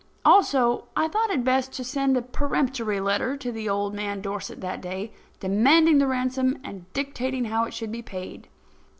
[0.25, 4.81] Also, I thought it best to send a peremptory letter to old man Dorset that
[4.81, 8.47] day, demanding the ransom and dictating how it should be paid.